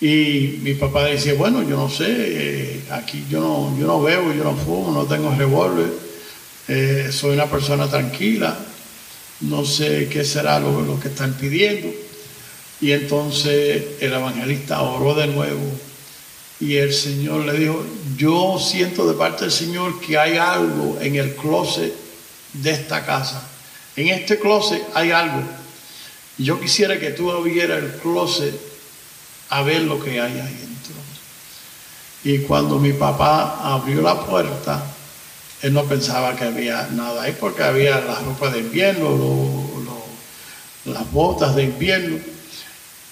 Y 0.00 0.60
mi 0.62 0.74
papá 0.74 1.06
decía, 1.06 1.34
bueno, 1.34 1.62
yo 1.62 1.76
no 1.76 1.90
sé, 1.90 2.06
eh, 2.08 2.84
aquí 2.90 3.24
yo 3.28 3.40
no, 3.40 3.76
yo 3.78 3.86
no 3.86 4.32
yo 4.32 4.44
no 4.44 4.54
fumo, 4.54 4.92
no 4.92 5.06
tengo 5.06 5.34
revólver, 5.34 5.92
eh, 6.68 7.08
soy 7.10 7.32
una 7.32 7.46
persona 7.46 7.88
tranquila, 7.88 8.56
no 9.40 9.64
sé 9.64 10.08
qué 10.08 10.24
será 10.24 10.60
lo, 10.60 10.82
lo 10.82 11.00
que 11.00 11.08
están 11.08 11.34
pidiendo. 11.34 11.88
Y 12.80 12.92
entonces 12.92 13.82
el 14.00 14.12
evangelista 14.12 14.82
oró 14.82 15.14
de 15.14 15.26
nuevo 15.26 15.87
y 16.60 16.76
el 16.76 16.92
Señor 16.92 17.44
le 17.44 17.52
dijo, 17.58 17.84
yo 18.16 18.58
siento 18.58 19.06
de 19.06 19.14
parte 19.14 19.44
del 19.44 19.52
Señor 19.52 20.00
que 20.00 20.18
hay 20.18 20.36
algo 20.36 20.98
en 21.00 21.16
el 21.16 21.36
closet 21.36 21.94
de 22.52 22.70
esta 22.70 23.04
casa. 23.06 23.48
En 23.94 24.08
este 24.08 24.38
closet 24.38 24.82
hay 24.94 25.12
algo. 25.12 25.42
Yo 26.36 26.60
quisiera 26.60 26.98
que 26.98 27.10
tú 27.10 27.30
abrieras 27.30 27.82
el 27.82 27.92
closet 28.00 28.58
a 29.50 29.62
ver 29.62 29.82
lo 29.82 30.02
que 30.02 30.20
hay 30.20 30.32
ahí 30.32 30.54
dentro. 30.54 30.94
Y 32.24 32.38
cuando 32.40 32.78
mi 32.78 32.92
papá 32.92 33.60
abrió 33.74 34.02
la 34.02 34.20
puerta, 34.20 34.82
él 35.62 35.72
no 35.72 35.84
pensaba 35.84 36.36
que 36.36 36.44
había 36.44 36.88
nada 36.92 37.22
ahí 37.22 37.36
porque 37.38 37.62
había 37.62 38.00
la 38.00 38.20
ropa 38.20 38.50
de 38.50 38.60
invierno, 38.60 39.68
las 40.84 41.10
botas 41.10 41.54
de 41.54 41.64
invierno. 41.64 42.18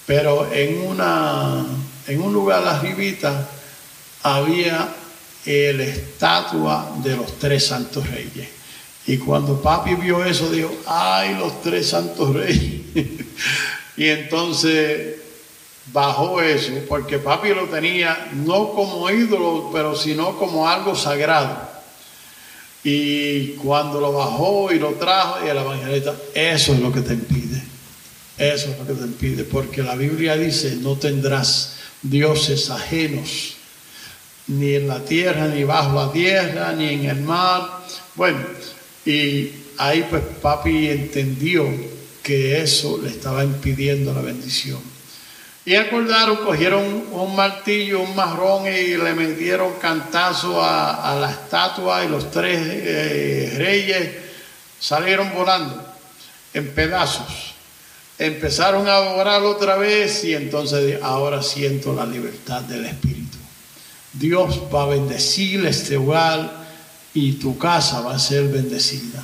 Pero 0.05 0.51
en, 0.53 0.87
una, 0.87 1.65
en 2.07 2.21
un 2.21 2.33
lugar 2.33 2.65
arribita 2.67 3.49
había 4.23 4.93
la 5.45 5.83
estatua 5.83 6.97
de 7.03 7.15
los 7.15 7.39
tres 7.39 7.67
santos 7.67 8.07
reyes. 8.09 8.49
Y 9.05 9.17
cuando 9.17 9.61
papi 9.61 9.95
vio 9.95 10.23
eso, 10.25 10.51
dijo, 10.51 10.69
ay, 10.85 11.35
los 11.35 11.61
tres 11.61 11.87
santos 11.89 12.33
reyes. 12.33 12.81
y 13.97 14.05
entonces 14.05 15.15
bajó 15.93 16.41
eso, 16.41 16.73
porque 16.89 17.17
papi 17.17 17.49
lo 17.49 17.65
tenía 17.65 18.29
no 18.33 18.71
como 18.71 19.09
ídolo, 19.09 19.69
pero 19.71 19.95
sino 19.95 20.37
como 20.37 20.67
algo 20.67 20.95
sagrado. 20.95 21.77
Y 22.83 23.49
cuando 23.53 24.01
lo 24.01 24.11
bajó 24.11 24.71
y 24.73 24.79
lo 24.79 24.91
trajo, 24.91 25.45
y 25.45 25.49
el 25.49 25.57
evangelista, 25.57 26.13
eso 26.33 26.73
es 26.73 26.79
lo 26.79 26.91
que 26.91 27.01
te 27.01 27.13
impide. 27.13 27.63
Eso 28.37 28.69
es 28.69 28.79
lo 28.79 28.85
que 28.85 28.93
te 28.93 29.03
impide, 29.03 29.43
porque 29.45 29.81
la 29.81 29.95
Biblia 29.95 30.35
dice, 30.35 30.77
no 30.81 30.97
tendrás 30.97 31.75
dioses 32.09 32.69
ajenos, 32.69 33.55
ni 34.47 34.75
en 34.75 34.87
la 34.87 35.03
tierra, 35.03 35.47
ni 35.47 35.63
bajo 35.63 35.93
la 35.93 36.11
tierra, 36.11 36.73
ni 36.73 36.93
en 36.93 37.05
el 37.05 37.21
mar. 37.21 37.83
Bueno, 38.15 38.39
y 39.05 39.51
ahí 39.77 40.05
pues 40.09 40.23
papi 40.41 40.89
entendió 40.89 41.67
que 42.23 42.61
eso 42.61 42.99
le 43.01 43.09
estaba 43.09 43.43
impidiendo 43.43 44.13
la 44.13 44.21
bendición. 44.21 44.79
Y 45.67 45.75
acordaron, 45.75 46.37
cogieron 46.37 47.07
un 47.11 47.35
martillo, 47.35 47.99
un 47.99 48.15
marrón 48.15 48.67
y 48.67 48.95
le 48.95 49.13
metieron 49.13 49.73
cantazo 49.81 50.63
a, 50.63 51.17
la 51.19 51.29
estatua 51.29 52.05
y 52.05 52.07
los 52.07 52.31
tres 52.31 52.57
eh, 52.63 53.53
reyes 53.57 54.11
salieron 54.79 55.33
volando 55.33 55.83
en 56.53 56.69
pedazos. 56.73 57.46
Empezaron 58.19 58.89
a 58.89 58.99
orar 58.99 59.43
otra 59.43 59.75
vez 59.75 60.23
y 60.23 60.33
entonces 60.33 60.99
ahora 61.03 61.43
siento 61.43 61.93
la 61.93 62.05
libertad 62.05 62.61
del 62.61 62.85
Espíritu. 62.85 63.37
Dios 64.13 64.63
va 64.73 64.83
a 64.83 64.87
bendecir 64.87 65.63
este 65.67 65.97
hogar 65.97 66.65
y 67.13 67.33
tu 67.33 67.59
casa 67.59 68.01
va 68.01 68.15
a 68.15 68.19
ser 68.19 68.47
bendecida. 68.47 69.23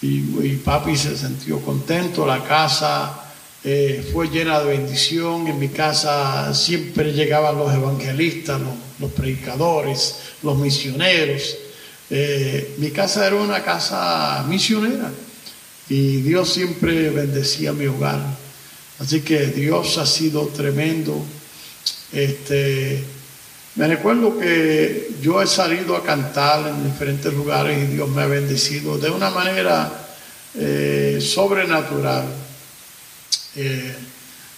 Y, 0.00 0.56
papi 0.56 0.96
se 0.96 1.16
sintió 1.16 1.60
contento, 1.60 2.26
la 2.26 2.42
casa 2.42 3.22
eh, 3.62 4.10
fue 4.12 4.26
llena 4.28 4.58
de 4.58 4.76
bendición, 4.76 5.46
en 5.46 5.60
mi 5.60 5.68
casa 5.68 6.52
siempre 6.54 7.12
llegaban 7.12 7.56
los 7.56 7.72
evangelistas, 7.72 8.60
los, 8.98 9.12
predicadores, 9.12 10.16
los 10.42 10.58
misioneros. 10.58 11.56
Eh, 12.10 12.74
mi 12.78 12.90
casa 12.90 13.28
era 13.28 13.36
una 13.36 13.62
casa 13.62 14.44
misionera 14.48 15.08
y 15.88 16.22
Dios 16.22 16.52
siempre 16.52 17.10
bendecía 17.10 17.72
mi 17.72 17.86
hogar. 17.86 18.20
Así 18.98 19.20
que 19.22 19.46
Dios 19.46 19.98
ha 19.98 20.06
sido 20.06 20.46
tremendo. 20.48 21.24
Este, 22.12 23.02
me 23.74 23.88
recuerdo 23.88 24.38
que 24.38 25.12
yo 25.22 25.40
he 25.40 25.46
salido 25.46 25.96
a 25.96 26.04
cantar 26.04 26.68
en 26.68 26.84
diferentes 26.84 27.32
lugares 27.32 27.82
y 27.82 27.94
Dios 27.94 28.08
me 28.10 28.22
ha 28.22 28.26
bendecido 28.26 28.98
de 28.98 29.10
una 29.10 29.30
manera 29.30 29.90
eh, 30.54 31.18
sobrenatural. 31.22 32.26
Eh, 33.56 33.94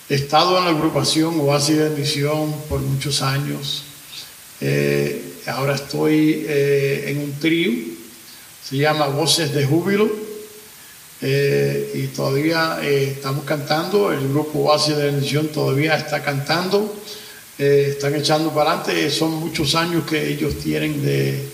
he 0.08 0.14
estado 0.16 0.58
en 0.58 0.64
la 0.64 0.70
agrupación 0.70 1.38
Oasis 1.38 1.76
de 1.76 1.88
Bendición 1.90 2.54
por 2.68 2.80
muchos 2.80 3.22
años. 3.22 3.84
Eh, 4.60 5.22
ahora 5.46 5.76
estoy 5.76 6.44
en 6.48 7.18
un 7.18 7.32
trío, 7.38 7.72
se 8.68 8.78
llama 8.78 9.06
Voces 9.06 9.54
de 9.54 9.64
Júbilo. 9.64 10.23
Y 11.24 12.06
todavía 12.08 12.78
estamos 12.82 13.44
cantando, 13.44 14.12
el 14.12 14.28
grupo 14.28 14.60
Oasis 14.60 14.96
de 14.96 15.06
Bendición 15.06 15.48
todavía 15.48 15.96
está 15.96 16.22
cantando. 16.22 16.94
Eh, 17.56 17.90
están 17.90 18.14
echando 18.16 18.50
para 18.50 18.72
adelante. 18.72 19.10
Son 19.10 19.32
muchos 19.32 19.74
años 19.74 20.04
que 20.04 20.28
ellos 20.28 20.58
tienen 20.58 21.02
de, 21.02 21.48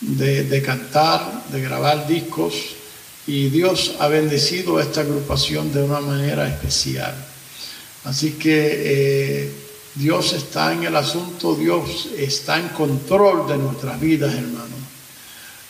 de, 0.00 0.62
cantar, 0.62 1.44
de 1.50 1.60
grabar 1.60 2.06
discos, 2.06 2.54
y 3.26 3.48
Dios 3.48 3.96
ha 3.98 4.08
bendecido 4.08 4.78
a 4.78 4.82
esta 4.82 5.00
agrupación 5.00 5.72
de 5.72 5.82
una 5.82 6.00
manera 6.00 6.48
especial. 6.48 7.14
Así 8.04 8.32
que 8.32 8.70
eh, 9.44 9.52
Dios 9.94 10.32
está 10.32 10.72
en 10.72 10.84
el 10.84 10.96
asunto, 10.96 11.54
Dios 11.54 12.08
está 12.16 12.58
en 12.58 12.68
control 12.70 13.46
de 13.46 13.58
nuestras 13.58 14.00
vidas, 14.00 14.34
hermano. 14.34 14.81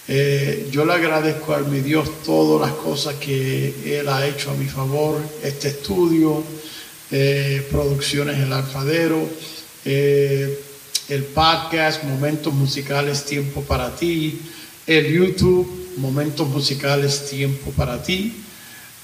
Eh, 0.08 0.68
yo 0.70 0.84
le 0.84 0.94
agradezco 0.94 1.54
a 1.54 1.60
mi 1.60 1.80
Dios 1.80 2.22
todas 2.24 2.68
las 2.68 2.76
cosas 2.78 3.14
que 3.16 4.00
Él 4.00 4.08
ha 4.08 4.26
hecho 4.26 4.50
a 4.50 4.54
mi 4.54 4.66
favor, 4.66 5.20
este 5.42 5.68
estudio, 5.68 6.42
producciones 7.70 8.38
El 8.38 8.52
Alfadero, 8.52 9.28
eh, 9.84 10.60
el 11.08 11.24
podcast 11.24 12.04
Momentos 12.04 12.54
Musicales 12.54 13.24
Tiempo 13.24 13.62
para 13.62 13.94
ti, 13.94 14.40
el 14.86 15.12
YouTube 15.12 15.94
Momentos 15.98 16.48
Musicales 16.48 17.28
Tiempo 17.28 17.70
para 17.72 18.02
ti, 18.02 18.42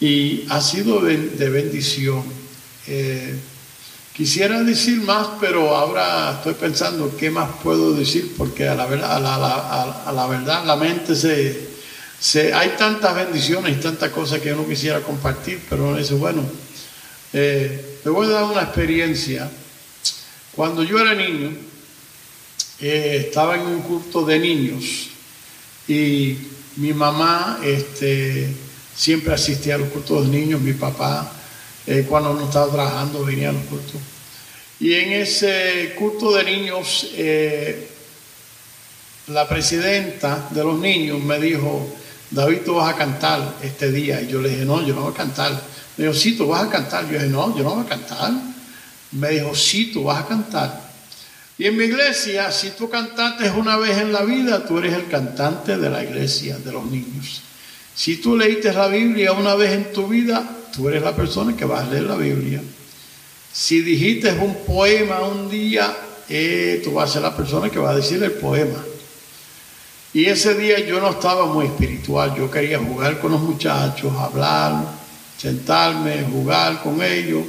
y 0.01 0.45
ha 0.49 0.61
sido 0.61 1.01
de, 1.01 1.49
bendición. 1.49 2.23
Quisiera 4.19 4.65
decir 4.65 5.01
más, 5.03 5.29
pero 5.41 5.77
ahora 5.77 6.33
estoy 6.33 6.55
pensando 6.55 7.17
qué 7.17 7.31
más 7.31 7.49
puedo 7.63 7.95
decir, 7.95 8.35
porque 8.37 8.67
a 8.67 8.75
la, 8.75 8.85
verdad, 8.87 9.21
la, 9.23 10.75
mente 10.75 11.15
se, 11.15 12.53
Hay 12.53 12.71
tantas 12.77 13.15
bendiciones 13.15 13.79
y 13.79 13.81
tantas 13.81 14.11
cosas 14.11 14.41
que 14.41 14.53
uno 14.53 14.67
quisiera 14.67 15.03
compartir, 15.03 15.61
pero 15.71 15.93
no 15.93 15.99
es 15.99 16.11
bueno. 16.11 16.43
Eh, 17.33 18.01
voy 18.07 18.27
a 18.27 18.31
dar 18.31 18.45
una 18.47 18.63
experiencia 18.63 19.49
cuando 20.51 20.83
yo 20.83 20.99
era 20.99 21.15
niño, 21.15 21.53
eh, 22.81 23.27
estaba 23.29 23.55
en 23.55 23.69
un 23.69 23.83
culto 23.83 24.27
de 24.27 24.41
niños 24.41 25.11
y 25.87 26.39
mi 26.75 26.93
mamá 26.93 27.61
este, 27.63 28.53
siempre 28.97 29.33
asistía 29.33 29.77
a 29.77 29.79
los 29.79 29.91
cultos 29.91 30.29
de 30.29 30.37
niños, 30.37 30.61
mi 30.61 30.73
papá 30.73 31.38
eh, 31.89 32.07
cuando 32.09 32.35
no 32.35 32.45
estaba 32.45 32.71
trabajando 32.71 33.25
venía 33.25 33.49
a 33.51 33.53
los 33.53 33.65
cultos. 33.65 34.01
Y 34.81 34.95
en 34.95 35.13
ese 35.13 35.95
culto 35.99 36.33
de 36.33 36.45
niños, 36.45 37.09
eh, 37.15 37.89
la 39.29 39.49
presidenta 39.49 40.49
de 40.51 40.63
los 40.63 40.79
niños 40.79 41.21
me 41.21 41.41
dijo, 41.41 41.89
David, 42.31 42.59
tú 42.65 42.75
vas 42.75 42.95
a 42.95 42.97
cantar 42.97 43.57
este 43.63 43.91
día. 43.91 44.21
Y 44.23 44.29
yo 44.29 44.41
le 44.41 44.51
dije, 44.51 44.65
no, 44.65 44.87
yo 44.87 44.95
no 44.95 45.03
voy 45.03 45.13
a 45.13 45.17
cantar. 45.17 45.61
Me 45.97 46.05
dijo, 46.05 46.15
sí, 46.15 46.37
tú 46.37 46.47
vas 46.47 46.65
a 46.65 46.71
cantar. 46.71 47.07
Yo 47.07 47.15
dije, 47.15 47.27
no, 47.27 47.57
yo 47.57 47.65
no 47.65 47.75
voy 47.75 47.85
a 47.85 47.89
cantar 47.89 48.33
me 49.13 49.31
dijo, 49.31 49.55
sí, 49.55 49.91
tú 49.93 50.05
vas 50.05 50.23
a 50.23 50.27
cantar. 50.27 50.89
Y 51.57 51.67
en 51.67 51.77
mi 51.77 51.85
iglesia, 51.85 52.53
si 52.53 52.71
tú 52.71 52.89
cantaste 52.89 53.51
una 53.51 53.77
vez 53.77 53.99
en 53.99 54.13
la 54.13 54.23
vida, 54.23 54.67
tú 54.67 54.79
eres 54.79 54.95
el 54.95 55.09
cantante 55.09 55.77
de 55.77 55.91
la 55.91 56.05
iglesia, 56.05 56.59
de 56.59 56.73
los 56.73 56.85
niños. 56.87 57.43
Si 57.95 58.19
tú 58.19 58.37
leíste 58.37 58.73
la 58.73 58.87
Biblia 58.87 59.33
una 59.33 59.55
vez 59.55 59.73
en 59.73 59.93
tu 59.93 60.07
vida, 60.07 60.49
tú 60.79 60.89
eres 60.89 61.03
la 61.03 61.15
persona 61.15 61.57
que 61.57 61.65
va 61.65 61.81
a 61.81 61.85
leer 61.85 62.05
la 62.05 62.15
Biblia. 62.15 62.63
Si 63.53 63.81
dijiste 63.81 64.33
un 64.33 64.55
poema 64.65 65.21
un 65.23 65.51
día, 65.51 65.95
y 66.29 66.77
tú 66.85 66.93
vas 66.93 67.11
a 67.11 67.13
ser 67.15 67.23
la 67.23 67.37
persona 67.37 67.69
que 67.69 67.81
va 67.81 67.91
a 67.91 67.97
decir 67.97 68.23
el 68.23 68.33
poema. 68.33 68.79
Y 70.15 70.27
ese 70.27 70.55
día 70.55 70.79
yo 70.87 71.01
no 71.01 71.11
estaba 71.11 71.47
muy 71.47 71.67
espiritual, 71.67 72.35
yo 72.37 72.49
quería 72.49 72.79
jugar 72.79 73.19
con 73.19 73.33
los 73.33 73.41
muchachos, 73.41 74.13
hablar, 74.17 74.85
sentarme, 75.37 76.25
jugar 76.31 76.81
con 76.81 77.03
ellos, 77.03 77.43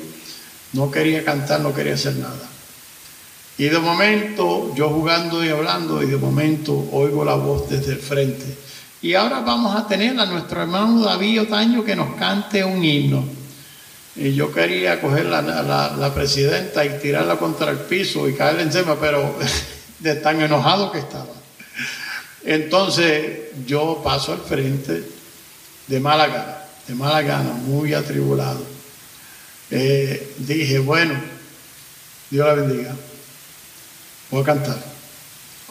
no 0.73 0.89
quería 0.89 1.23
cantar, 1.23 1.61
no 1.61 1.73
quería 1.73 1.93
hacer 1.93 2.15
nada. 2.15 2.49
Y 3.59 3.65
de 3.65 3.77
momento, 3.77 4.73
yo 4.75 4.89
jugando 4.89 5.45
y 5.45 5.49
hablando, 5.49 6.01
y 6.01 6.07
de 6.07 6.17
momento 6.17 6.89
oigo 6.91 7.23
la 7.23 7.35
voz 7.35 7.69
desde 7.69 7.91
el 7.91 7.99
frente. 7.99 8.57
Y 9.01 9.13
ahora 9.13 9.39
vamos 9.39 9.75
a 9.75 9.87
tener 9.87 10.19
a 10.19 10.25
nuestro 10.25 10.61
hermano 10.61 11.01
David 11.01 11.43
Otaño 11.43 11.85
que 11.85 11.95
nos 11.95 12.15
cante 12.15 12.63
un 12.65 12.83
himno. 12.83 13.23
Y 14.15 14.33
yo 14.33 14.51
quería 14.51 14.99
coger 14.99 15.27
la, 15.27 15.41
la, 15.41 16.13
presidenta 16.13 16.83
y 16.83 16.99
tirarla 16.99 17.37
contra 17.37 17.71
el 17.71 17.77
piso 17.77 18.27
y 18.27 18.33
caerle 18.33 18.63
encima, 18.63 18.97
pero 18.99 19.35
de 19.99 20.15
tan 20.15 20.41
enojado 20.41 20.91
que 20.91 20.99
estaba. 20.99 21.33
Entonces 22.43 23.51
yo 23.65 24.01
paso 24.03 24.33
al 24.33 24.39
frente 24.39 25.03
de 25.87 25.99
mala 26.01 26.27
gana, 26.27 26.57
de 26.85 26.95
mala 26.95 27.21
gana, 27.21 27.53
muy 27.53 27.93
atribulado. 27.93 28.61
Eh, 29.71 30.35
dije, 30.39 30.79
bueno, 30.79 31.13
Dios 32.29 32.45
la 32.45 32.53
bendiga. 32.53 32.95
Voy 34.29 34.41
a 34.41 34.45
cantar. 34.45 34.83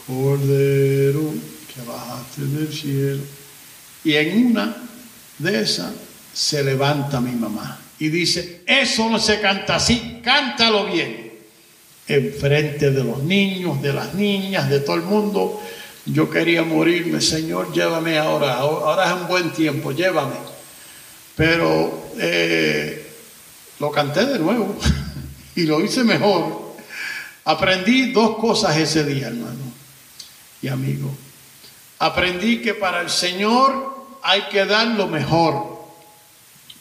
Cordero 0.07 1.33
bajaste 1.85 2.41
del 2.41 2.73
cielo. 2.73 3.21
Y 4.03 4.15
en 4.15 4.47
una 4.47 4.75
de 5.37 5.61
esas 5.61 5.91
se 6.33 6.63
levanta 6.63 7.19
mi 7.19 7.31
mamá 7.31 7.79
y 7.99 8.09
dice, 8.09 8.63
eso 8.65 9.09
no 9.09 9.19
se 9.19 9.41
canta 9.41 9.75
así, 9.75 10.21
cántalo 10.23 10.85
bien. 10.85 11.29
Enfrente 12.07 12.91
de 12.91 13.03
los 13.03 13.21
niños, 13.23 13.81
de 13.81 13.93
las 13.93 14.13
niñas, 14.15 14.69
de 14.69 14.79
todo 14.79 14.95
el 14.95 15.03
mundo. 15.03 15.61
Yo 16.05 16.29
quería 16.29 16.63
morirme, 16.63 17.21
Señor, 17.21 17.71
llévame 17.73 18.17
ahora, 18.17 18.55
ahora 18.55 19.07
es 19.07 19.21
un 19.21 19.27
buen 19.27 19.51
tiempo, 19.51 19.91
llévame. 19.91 20.35
Pero 21.35 22.09
eh, 22.17 23.11
lo 23.79 23.91
canté 23.91 24.25
de 24.25 24.39
nuevo 24.39 24.75
y 25.55 25.63
lo 25.63 25.83
hice 25.83 26.03
mejor 26.03 26.69
Aprendí 27.49 28.11
dos 28.11 28.37
cosas 28.37 28.77
ese 28.77 29.03
día, 29.03 29.27
hermano 29.27 29.73
y 30.61 30.67
amigo. 30.67 31.09
Aprendí 31.99 32.61
que 32.61 32.73
para 32.73 33.01
el 33.01 33.09
Señor 33.09 34.07
hay 34.23 34.43
que 34.43 34.65
dar 34.65 34.87
lo 34.87 35.07
mejor. 35.07 35.79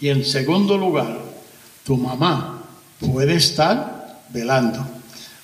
Y 0.00 0.08
en 0.08 0.24
segundo 0.24 0.78
lugar, 0.78 1.18
tu 1.84 1.96
mamá 1.96 2.62
puede 3.00 3.34
estar 3.34 4.22
velando. 4.28 4.86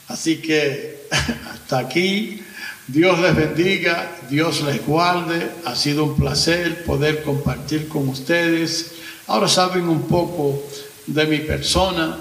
Así 0.07 0.37
que 0.37 1.09
hasta 1.53 1.79
aquí, 1.79 2.41
Dios 2.87 3.19
les 3.19 3.35
bendiga, 3.35 4.13
Dios 4.31 4.63
les 4.63 4.87
guarde. 4.87 5.51
Ha 5.65 5.75
sido 5.75 6.05
un 6.05 6.17
placer 6.17 6.85
poder 6.85 7.25
compartir 7.25 7.89
con 7.89 8.09
ustedes. 8.09 8.93
Ahora 9.27 9.49
saben 9.49 9.89
un 9.89 10.03
poco 10.03 10.63
de 11.07 11.27
mi 11.27 11.39
persona 11.39 12.19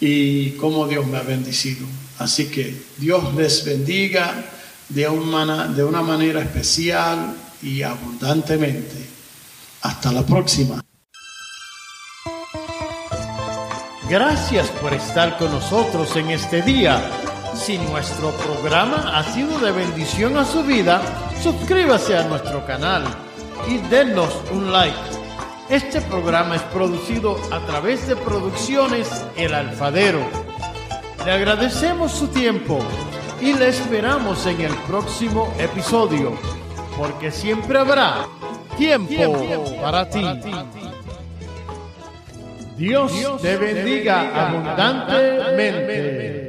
y 0.00 0.50
cómo 0.52 0.86
Dios 0.86 1.06
me 1.06 1.18
ha 1.18 1.22
bendecido. 1.22 1.86
Así 2.18 2.46
que 2.46 2.74
Dios 2.96 3.34
les 3.34 3.66
bendiga 3.66 4.44
de 4.88 5.08
una, 5.08 5.68
de 5.68 5.84
una 5.84 6.02
manera 6.02 6.40
especial 6.40 7.34
y 7.62 7.82
abundantemente. 7.82 9.08
Hasta 9.82 10.12
la 10.12 10.22
próxima. 10.22 10.80
Gracias 14.08 14.68
por 14.68 14.94
estar 14.94 15.36
con 15.38 15.50
nosotros 15.50 16.14
en 16.16 16.30
este 16.30 16.62
día. 16.62 17.10
Si 17.54 17.78
nuestro 17.78 18.30
programa 18.32 19.18
ha 19.18 19.24
sido 19.32 19.58
de 19.58 19.72
bendición 19.72 20.36
a 20.36 20.44
su 20.44 20.62
vida, 20.62 21.00
suscríbase 21.42 22.16
a 22.16 22.28
nuestro 22.28 22.64
canal 22.66 23.04
y 23.68 23.78
denos 23.88 24.32
un 24.52 24.72
like. 24.72 24.96
Este 25.68 26.00
programa 26.02 26.56
es 26.56 26.62
producido 26.62 27.36
a 27.50 27.58
través 27.66 28.06
de 28.06 28.14
Producciones 28.14 29.08
El 29.36 29.54
Alfadero 29.54 30.46
le 31.26 31.32
agradecemos 31.32 32.12
su 32.12 32.28
tiempo 32.28 32.78
y 33.40 33.52
le 33.54 33.68
esperamos 33.68 34.46
en 34.46 34.60
el 34.62 34.74
próximo 34.86 35.52
episodio, 35.58 36.32
porque 36.96 37.30
siempre 37.30 37.78
habrá 37.78 38.26
tiempo, 38.76 39.46
para, 39.80 40.08
ti. 40.08 40.22
Dios, 42.76 43.12
te 43.40 43.56
bendiga 43.56 44.48
abundantemente. 44.48 46.45